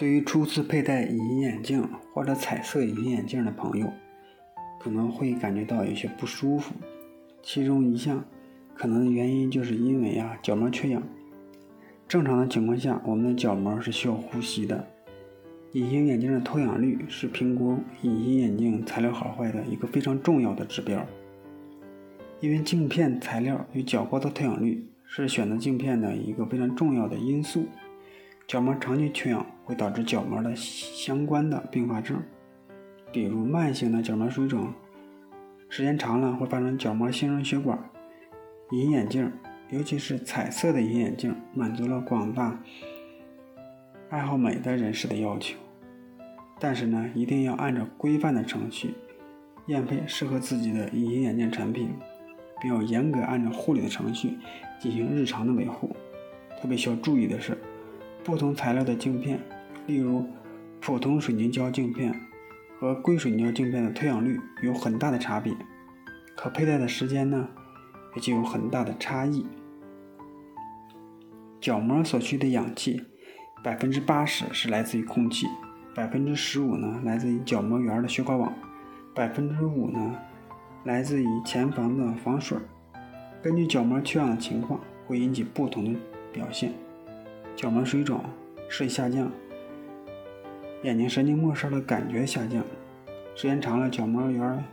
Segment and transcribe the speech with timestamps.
[0.00, 3.86] 对于初次佩戴隐形眼镜或者彩色隐形眼镜的朋友，
[4.82, 6.72] 可能会感觉到有些不舒服。
[7.42, 8.24] 其中一项
[8.74, 11.02] 可能的原因就是因为啊角膜缺氧。
[12.08, 14.86] 正常的情况下，我们的角膜是需要呼吸的。
[15.72, 21.06] 隐形眼镜的透氧率是评估隐形眼镜材料好坏的一个非常重要的指标。
[22.40, 27.66] 因为镜片材料与角膜的透氧率，是选择镜片的一个非常重要的因素。
[28.50, 32.20] 角膜长期缺氧会导致角膜的相关的并发症，
[33.12, 34.72] 比如慢性的角膜水肿，
[35.68, 37.78] 时间长了会发生角膜新生血管。
[38.72, 39.30] 隐形眼镜，
[39.68, 42.60] 尤其是彩色的隐形眼镜，满足了广大
[44.08, 45.56] 爱好美的人士的要求。
[46.58, 48.94] 但是呢，一定要按照规范的程序
[49.68, 51.90] 验配适合自己的隐形眼镜产品，
[52.60, 54.38] 并要严格按照护理的程序
[54.80, 55.94] 进行日常的维护。
[56.60, 57.56] 特别需要注意的是。
[58.30, 59.40] 不同材料的镜片，
[59.88, 60.24] 例如
[60.80, 62.14] 普通水凝胶镜片
[62.78, 65.52] 和硅水凝胶镜片的透氧率有很大的差别，
[66.36, 67.48] 可佩戴的时间呢
[68.14, 69.44] 也就有很大的差异。
[71.60, 73.02] 角膜所需的氧气，
[73.64, 75.48] 百分之八十是来自于空气，
[75.92, 78.54] 百分之十五呢来自于角膜缘的血管网，
[79.12, 80.14] 百分之五呢
[80.84, 82.56] 来自于前房的防水。
[83.42, 85.98] 根据角膜缺氧的情况，会引起不同的
[86.32, 86.72] 表现。
[87.60, 88.24] 角膜水肿、
[88.70, 89.30] 视力下降、
[90.82, 92.64] 眼睛神经末梢的感觉下降，
[93.34, 94.64] 时间长了角膜缘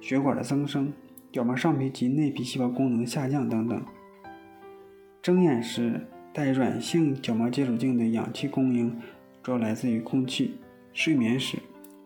[0.00, 0.90] 血管的增生、
[1.30, 3.82] 角膜上皮及内皮细胞功能下降等等。
[5.20, 8.98] 睁眼时戴软性角膜接触镜的氧气供应
[9.42, 10.54] 主要来自于空气。
[10.94, 11.58] 睡眠时，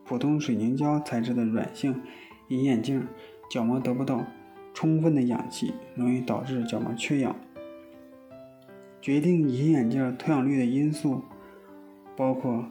[0.05, 2.03] 普通水凝胶材质的软性
[2.49, 3.07] 隐形眼镜
[3.49, 4.27] 角膜得不到
[4.73, 7.37] 充分的氧气，容易导致角膜缺氧。
[9.05, 11.23] 决定隐形眼镜透氧率的因素
[12.17, 12.65] 包括：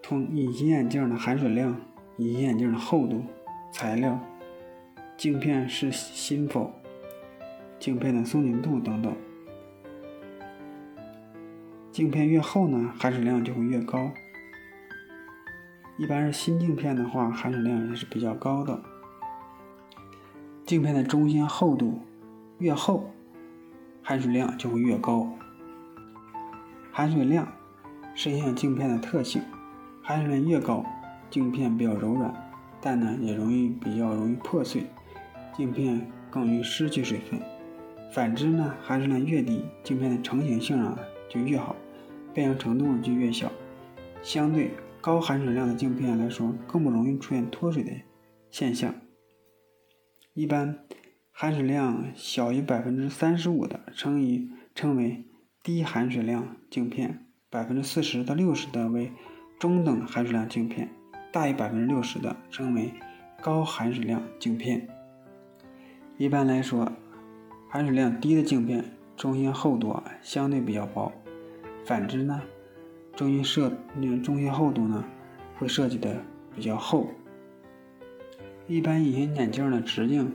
[0.00, 1.78] 同隐形眼镜的含水量、
[2.16, 3.22] 隐形眼镜的厚度、
[3.70, 4.18] 材料、
[5.18, 6.72] 镜片是新否、
[7.78, 9.14] 镜片的松紧度等等。
[11.92, 14.10] 镜片越厚呢，含水量就会越高。
[15.98, 18.80] 一般是新镜片的话，含水量也是比较高的。
[20.64, 22.00] 镜片的中心厚度
[22.56, 23.12] 越厚。
[24.10, 25.24] 含水量就会越高。
[26.90, 27.46] 含水量
[28.16, 29.40] 是影响镜片的特性，
[30.02, 30.84] 含水量越高，
[31.30, 32.34] 镜片比较柔软，
[32.80, 34.84] 但呢也容易比较容易破碎，
[35.56, 37.40] 镜片更容易失去水分。
[38.12, 40.98] 反之呢，含水量越低，镜片的成型性啊
[41.28, 41.76] 就越好，
[42.34, 43.48] 变形程度就越小。
[44.24, 47.92] 相对高含水量的镜片来说，更不容易出现脱水的
[48.50, 48.92] 现象。
[50.34, 50.76] 一般。
[51.40, 55.24] 含水量小于百分之三十五的，称以称为
[55.62, 57.12] 低含水量镜片；
[57.48, 59.10] 百分之四十到六十的为
[59.58, 60.88] 中等含水量镜片；
[61.32, 62.92] 大于百分之六十的称为
[63.40, 64.86] 高含水量镜片。
[66.18, 66.92] 一般来说，
[67.70, 68.84] 含水量低的镜片
[69.16, 71.10] 中心厚度相对比较薄，
[71.86, 72.42] 反之呢，
[73.16, 73.72] 中心设
[74.22, 75.06] 中心厚度呢
[75.58, 76.22] 会设计的
[76.54, 77.08] 比较厚。
[78.66, 80.34] 一般隐形眼镜的直径。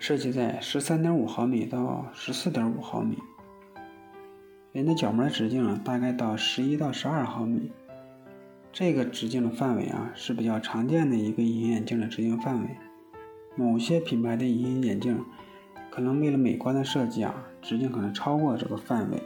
[0.00, 3.18] 设计在十三点五毫米到十四点五毫米，
[4.72, 7.70] 人的角膜直径啊，大概到十一到十二毫米。
[8.72, 12.68] 这个直径的范围啊，是比较常见的一个隐形眼镜的直径范围。
[13.54, 15.22] 某些品牌的隐形眼镜
[15.90, 19.22] 可能为了美观的设计啊，直径可能超过这个范围。